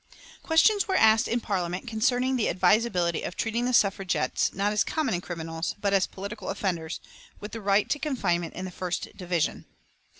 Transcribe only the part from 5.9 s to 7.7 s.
as political offenders with the